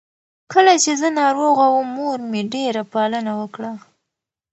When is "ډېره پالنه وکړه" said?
2.53-3.71